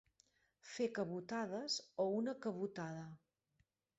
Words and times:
Fer 0.69 0.87
cabotades 0.99 1.77
o 2.05 2.07
una 2.21 2.35
cabotada. 2.47 3.07